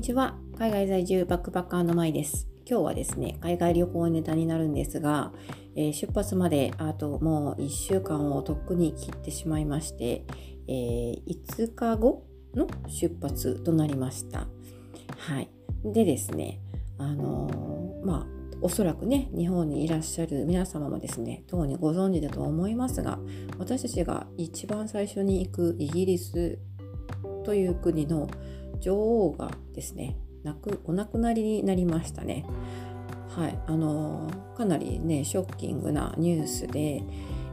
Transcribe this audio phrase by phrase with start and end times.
[0.00, 0.38] にちは。
[0.58, 2.48] 海外在住バックパッカーのまいです。
[2.64, 5.30] 今日はですね海外旅行ネタになるんですが、
[5.76, 10.24] えー、出発まであともう1週間をとっくに切ってしまいまして、
[10.68, 12.24] えー、5日後
[12.54, 14.46] の出発となりました。
[15.18, 15.50] はい。
[15.84, 16.60] でですね
[16.96, 18.26] あのー、まあ
[18.62, 23.18] おそらくね日本にいらっしゃる皆様もですね当にご存知だと思いますが
[23.58, 26.58] 私たちが一番最初に行くイギリス
[27.44, 28.30] という国の
[28.80, 32.44] 女王がですね亡くお亡くなりになりましたね。
[33.28, 37.04] はい、あのかなりねショッキングなニュースで、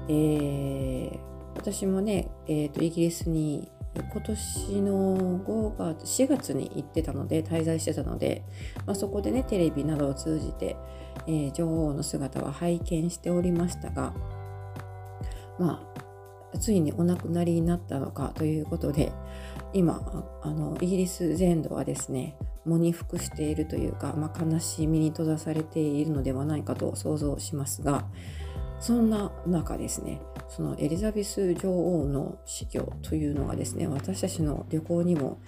[0.10, 1.20] えー、
[1.56, 8.44] 私もね、えーと、イギリスに今年の5月4月に行ってたので滞在してたので、
[8.86, 10.76] まあ、そこでねテレビなどを通じて、
[11.28, 14.14] えー、女王の姿は拝見しておりましたが
[15.60, 15.84] ま
[16.54, 19.12] あついにお亡くなりになったのかということで
[19.74, 20.02] 今
[20.42, 28.06] あのイギリス全土はですね喪に服しているというか、まあ、悲しみに閉ざされているのではないかと想像しますが
[28.80, 35.40] そんな中ですねそのエリザベス女王の死去というのがですね私たちの旅行にも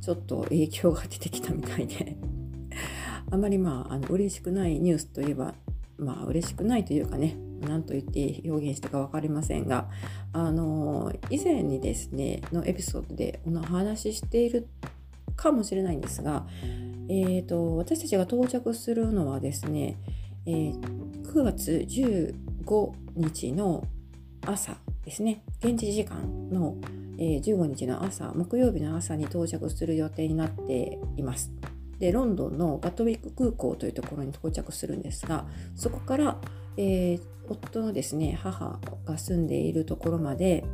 [0.00, 2.16] ちょっと影響が出てきたみたいで
[3.30, 5.54] あまりまああの嬉しくないニュースといえば
[5.98, 9.88] まあ嬉しくないというかね何と言って表現したか分かりませんが
[10.32, 14.68] あの以前にですねのエピソードでお話ししている
[15.36, 16.46] かもしれないんですが、
[17.08, 19.98] えーと、私たちが到着するのはですね、
[20.46, 20.80] えー、
[21.24, 23.84] 9月15日の
[24.46, 26.76] 朝ですね現地時間の、
[27.18, 31.50] えー、15日の朝木曜日の朝に到着する予定になっています。
[31.98, 36.36] でロンドンのガトウィック空港というところに到着するんですがそこから、
[36.76, 40.64] えー、夫のですね母が住んでいるところまで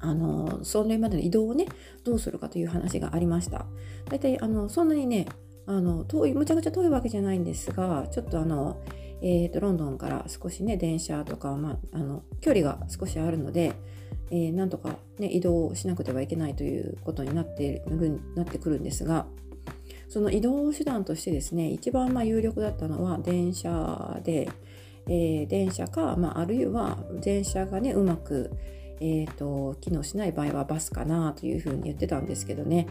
[0.00, 1.66] あのそれまでの移動をね
[2.04, 3.66] どうするかという話がありました。
[4.08, 5.26] 大体あのそんなにね
[5.66, 8.80] あの遠いむちゃくちゃ遠いわけじゃないんですがちょっとあの、
[9.20, 13.74] えーと、ロンドンから少しね電車とか、まあ、あの距離が少しあるので、
[14.30, 19.26] えー、なんとか、ね、移動しなくてはいけないということになってるなってくるんですが
[20.08, 24.50] その移動手段としてですね一番ま有力だったのは電車で、
[25.06, 28.50] えー、電車か、まあ、あるいは電車がねうまく
[29.00, 32.88] えーと、機能しない場合はバスかなというふうに言ってたんですけどね、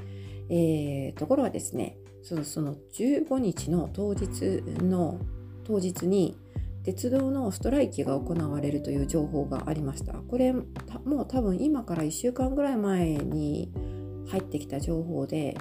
[0.49, 5.19] えー、ところがですねそのその15日の当日の
[5.65, 6.37] 当日に
[6.83, 10.13] 鉄道のストライキが行われるという情報がありました。
[10.13, 10.63] これも
[11.23, 13.73] う多分今から1週間ぐらい前に
[14.29, 15.57] 入ってきた情報で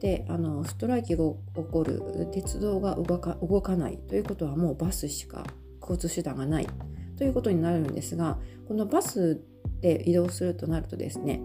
[0.00, 1.36] であのストライキが起
[1.70, 5.44] こる鉄道が動か動かないということはもうバスしか
[5.80, 6.68] 交通手段がない
[7.16, 9.40] ということになるんですがこのバス
[9.80, 11.42] で移動するとなるとですね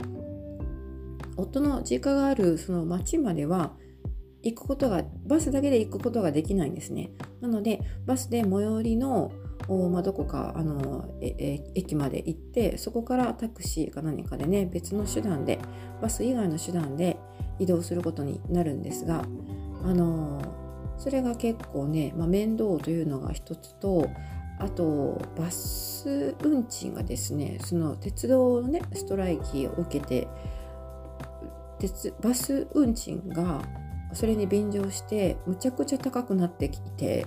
[1.38, 3.74] 夫の実家があるその町までは
[4.44, 7.12] 行くことがバスだけで行くことができないんですね。
[7.42, 9.32] なのでバスで最寄りの
[9.70, 15.60] まあ、どこかあの駅まで行ってそこからタクシーか何かでね別の手段で
[16.02, 17.18] バス以外の手段で
[17.62, 19.24] 移動することになるんですが
[19.84, 20.42] あの
[20.98, 24.10] それが結構ね、まあ、面倒というのが一つと
[24.60, 30.28] あとバス運賃がですねその鉄道のねストライキを受けて
[31.80, 33.62] 鉄バス運賃が
[34.14, 37.26] それに便乗してむちゃくちゃ高くなってきて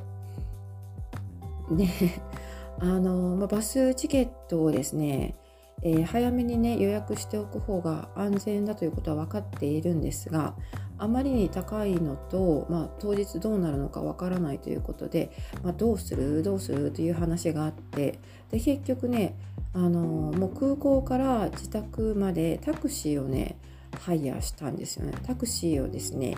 [1.71, 1.91] ね
[2.81, 5.37] あの、まあ、バスチケットをですね、
[5.85, 10.55] えー、早めにね予約しておく方が安全だということは分かっているんですが
[10.97, 15.31] あまりに高いのと、まあ、当日どうなるのかわからないということで、
[15.63, 18.19] まあ、どうするどうするという話があって
[18.51, 19.37] で結局ね
[19.75, 23.59] あのもう空港から自宅までタクシーをね
[24.01, 25.13] ハイヤーしたんですよね。
[25.25, 26.37] タクシーをですね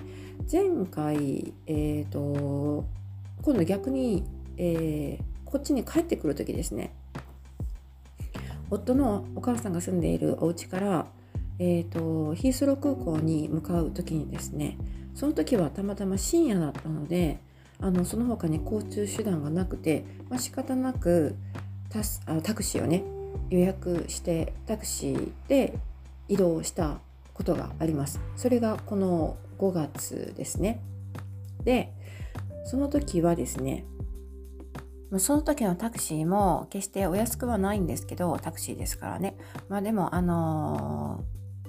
[0.50, 2.84] 前回えっ、ー、と
[3.42, 4.24] 今度逆に、
[4.56, 6.95] えー、こっちに帰ってくる時ですね。
[8.70, 11.06] 夫のお母さんが住んでいるお家から
[11.58, 14.76] えーと、ヒースロー空港に向かう時にですね
[15.14, 17.40] その時はたまたま深夜だったので
[17.80, 21.36] あのその他に交通手段がなくて、まあ、仕方なく
[21.90, 23.04] タスあタクシーをね
[23.50, 25.78] 予約してタクシーで
[26.28, 26.98] 移動した
[27.32, 28.18] ことがあります。
[28.34, 30.80] それがこの5月ですね。
[31.64, 31.92] で
[32.64, 33.84] その時はですね
[35.18, 39.36] その時のタクシーも決してお安くはないんですけどタクシーですからね。
[39.68, 41.24] まあでもあの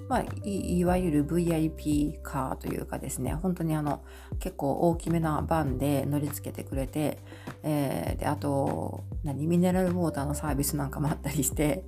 [0.08, 4.02] まあ、いわゆる VIP カーというかですね本当にあの
[4.38, 7.18] 結構大きめなバンで乗り付けてくれて、
[7.62, 11.84] えー、であと何ミネラルウォーターのサービスなんかもあったりして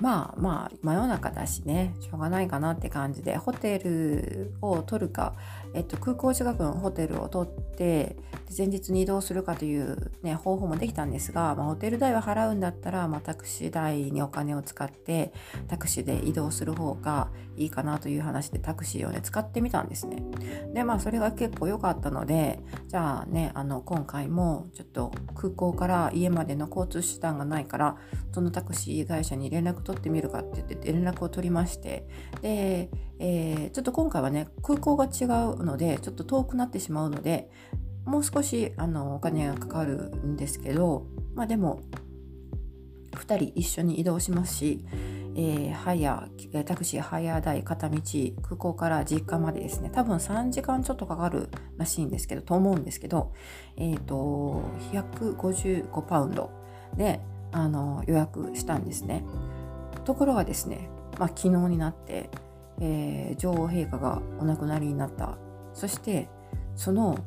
[0.00, 5.34] まあまあ真夜中だしねしょうがないかなって感じでホテルを取るか、
[5.74, 8.16] えっと、空港近くのホテルを取って
[8.56, 15.32] 前日に移動するかという、ね、方法もできたんですが、まあ、ホテル代は払うんだったら、まあ、タクシー代にお金を使って
[15.68, 20.22] タクシーで移動する方がいいかなという話でタクシーをね使ってみたんですね。
[20.72, 27.96] でまあそれが結構良かったのでじゃあねあの今回もちょっと空港から家までの交通手段がないから
[28.32, 32.06] そのタクシー会社に連絡取ってみるかって言って連絡を取りまして
[32.42, 37.50] で、えー、ちょっと今回はね空港が違うのでちょっと遠くなってしまうので
[38.04, 41.80] もう少しあのお金がかかるんですけどまあでも
[43.14, 44.84] 2人一緒に移動しますし、
[45.36, 48.00] えー、ハイヤータクシーハイヤー代片道
[48.42, 53.32] 空港から実家までですね多分3時間ちょっとかかるらしいんですけどと思うんですけど
[53.76, 56.50] えっ、ー、と155パウンド
[56.96, 57.20] で
[57.52, 59.24] あの予約したんですね。
[60.04, 62.30] ところがですね、まあ、昨日になって、
[62.80, 65.36] えー、女王陛下がお亡くなりになった。
[65.72, 66.28] そして
[66.76, 67.18] その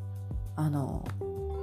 [0.55, 1.05] あの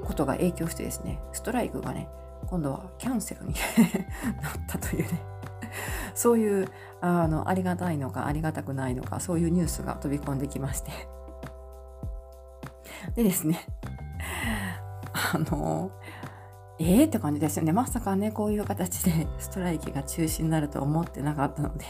[0.05, 2.09] ことが影響してですねストライクがね
[2.47, 3.55] 今度はキャンセルに
[4.43, 5.21] なったというね。
[6.15, 6.69] そういう
[7.01, 10.91] あのありがたいのかありがたくないのかそういうニュースが飛び込んできまして。
[13.15, 13.61] でですね
[15.35, 15.91] あの
[16.79, 21.85] えーって感じですよねまさかねこういう形で ストライキが中止になるとは思ってなかったので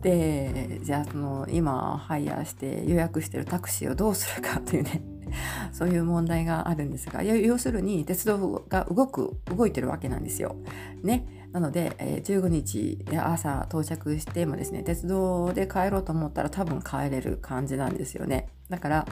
[0.00, 5.02] でじゃあその今ハイヤーして予約してるタクシーをどうするかというね
[5.72, 10.56] そういう問題があるんですが要するに鉄道が動く動いてるわけなんですよ。
[11.02, 18.48] ね、なので、え、15日朝到着してもですね鉄道で帰ろうと思ったら多分帰れる感じなんですよね。
[18.68, 19.06] だから、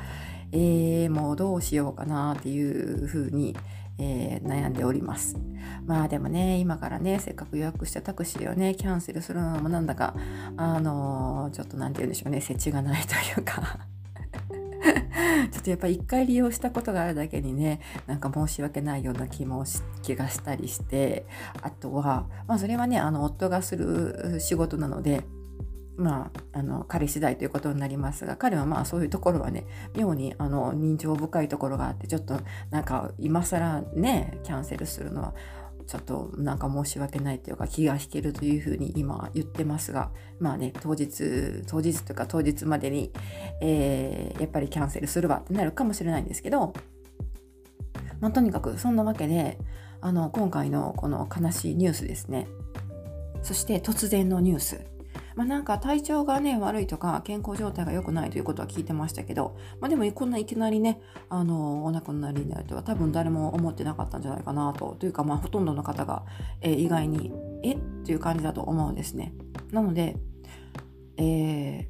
[0.52, 3.56] えー、もうどうしようかなっていうふうに、
[3.98, 5.36] えー、悩んでおります。
[5.86, 10.14] まあでもね、今からね、せっかく予約したタクシーをね、キャンセルするのもなんだか、
[10.56, 13.86] あのー、ちょっと何て言うんでしょうね、設置がないというか
[15.50, 19.64] ちょっとやっぱり一回利用したことがあるだけにねなんか申し訳ないような気も
[20.02, 21.26] 気がしたりして
[21.62, 25.24] あとは、まあ、それはねあの夫がする仕事なので
[25.96, 32.38] まあ、あの彼次第ということになりますが彼はまあそういうところはね妙にあの人情深いところがあってちょっと
[32.70, 35.34] なんか今更ねキャンセルするのは
[35.86, 43.12] ちょっとなんか申し訳ないというか気が引けるというふうに今言ってますがまあね当日当日というか当日までに、
[43.62, 46.74] えー、やっぱりキャンセルするわってなるかもしれないんですけど、
[48.20, 49.58] まあ、とにかくそんなわけで
[50.00, 52.48] あの今回のこの悲しいニュースですね。
[53.42, 54.95] そして突然のニュース。
[55.36, 66.24] まあ、なんか体調がね悪いとか健康状態が良くないということは聞いてましたけど、まあ、でもこんないきなりねあのお亡くなりになるとは多分誰も思ってなかったんじゃないかなとというかまあほとんどの方が、
[66.62, 67.74] えー、意外にえ？
[67.74, 69.34] っていう感じだと思うんですね。
[69.72, 70.16] なので、
[71.18, 71.84] えー、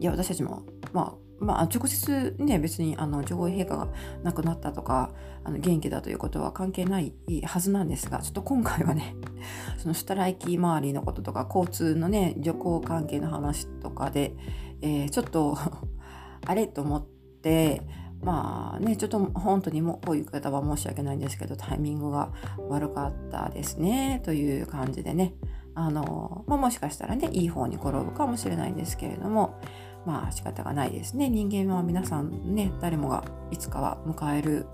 [0.00, 3.88] いや私たちもまあまあ、直接ね別にあの女王陛下が
[4.22, 5.10] 亡くなったとか
[5.42, 7.12] あの元気だということは関係ない
[7.44, 9.16] はずなんですがちょっと今回はね
[9.78, 14.34] そのストライキ周りのこととか交通のね旅行関係の話とかで、
[14.80, 15.56] えー、ちょっと
[16.46, 17.06] あれと思っ
[17.42, 17.82] て
[18.22, 22.30] まあねちょっと本当にもこういう方は申し訳ないんですけどタイミングが
[22.68, 25.34] 悪かったですねという感じでね。
[25.74, 29.60] あの、まあ、もしかしたらねいい方に転ぶかもしれないんですけれども
[30.06, 31.28] まあ仕方がないですね。
[31.28, 34.66] 人間は皆さんね誰もがいつかは迎える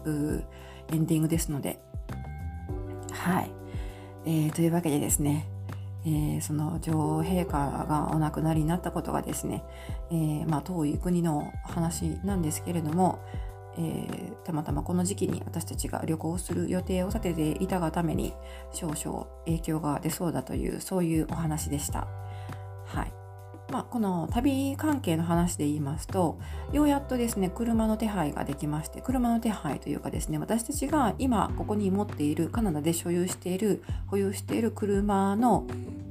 [0.93, 1.81] エンディングですので。
[3.13, 3.51] はい、
[4.25, 5.47] えー、というわけでですね
[6.07, 9.63] えー、その女王陛下がお亡くなりになったことがですね、
[10.11, 13.19] えー、まあ、遠い国の話なんですけれども、
[13.79, 18.33] え、たまたまこの時期に私たちが旅行する予定を立てていたがために
[18.73, 22.09] 少々影響が出そうだというそういうお話でした。
[22.87, 23.20] はい。
[23.71, 26.39] まあ、この旅関係の話で言いますと
[26.73, 35.67] ようやっとですね車の手配ができまして車の手配というかですね私たちが今ここに持っているカナダで所有している保有している車の、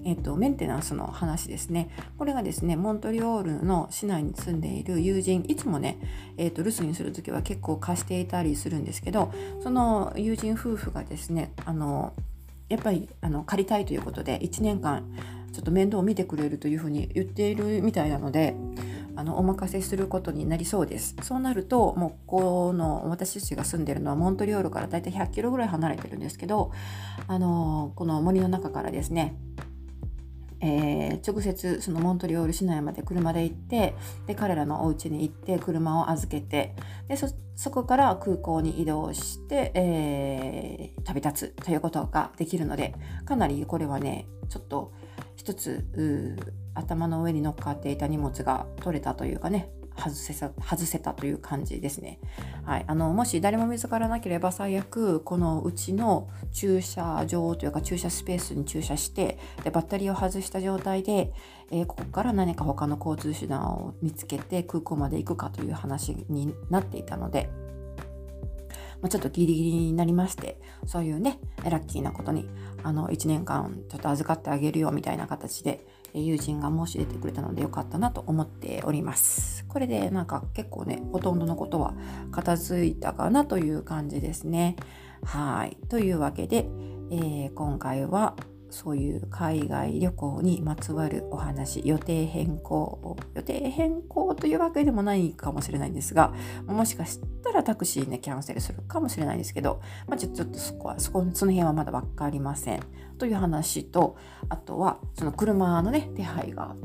[0.06, 1.90] えっと、メンテナンスの話ですね。
[2.18, 5.98] これがですねモントリオールの市内に住んでいる友人いつもね、
[6.38, 12.14] えっと、留守にする時は結構貸していたりするんですけどその友人夫婦がですねあの
[12.70, 15.04] やっぱりあの借りたいということで1年間
[15.60, 18.56] ちょっと面倒を見てくれるというふうに言っているみたいなので
[19.18, 21.18] あのお任せすることになりそうです。
[21.22, 26.72] そうなるともうこの私たちが住んでるのはモントリオールからだいたい100キロぐらい離れてるんですけど
[27.28, 29.36] あのこの森の中からですね
[30.62, 33.96] えー、直接そのモントリオール市内まで車で行って
[34.28, 36.76] で彼らのお家に行って車を預けて
[37.08, 42.94] でそこから空港に移動して、えー、旅立つということができるので
[43.26, 44.92] かなりこれはねちょっと
[45.40, 45.86] 一つ
[46.76, 50.54] 頭の上に乗っかっていた荷物が取れたというかね外せ外
[50.86, 52.20] せたという感じですね。
[52.66, 61.32] はい、あのもし誰も見つからなければ最悪このうちの駐車場というか駐車スペースに駐車してでバッテリーを外した状態で、
[61.72, 67.50] えー、ここから何か他の交通手段を見つけて空港まで行くかという話になっていたので。
[69.02, 72.50] まあ、ちょっとギリギリになりましてそういうねラッキーなことに
[72.84, 79.66] あの1年間ちょっと預かってあげるよみたいな形で友人が申し出てくれたのでよかったなと思っております。
[79.68, 81.94] これでなんか結構ねほとんどのことは
[82.32, 84.76] 片付いたかなという感じですね。
[85.24, 86.68] はいというわけで、
[87.12, 88.36] えー、今回は
[88.70, 96.34] そういう海外旅行にまつわるお話予定変更予定変更というわけでもないかもしれないんですが
[96.66, 102.84] もしかしたらタクシーねキャンセルするかもしれないですけど、まあ、ちょちょっとそこはそこその辺はまだ分かりません
[103.18, 104.18] という話と
[104.50, 106.76] あとはその車のね手配が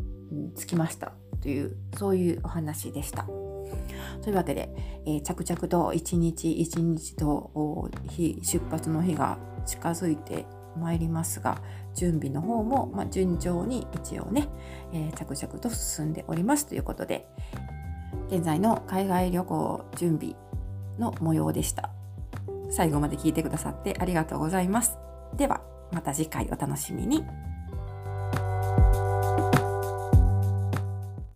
[0.56, 3.26] つきましたというそういうお話でした。
[4.22, 4.70] というわけで、
[5.06, 10.46] えー、着々と一日一日と日出発の日が近づいて
[10.78, 11.58] 参りますが
[11.94, 14.48] 準備の方も、まあ、順調に一応ね、
[14.92, 17.28] えー、着々と進んでおりますということで
[18.28, 20.34] 現在の海外旅行準備
[20.98, 21.90] の模様でした
[22.70, 24.98] 最後まで聞いてくださってありがとうございます
[25.36, 25.62] では
[25.92, 27.24] また次回お楽しみに。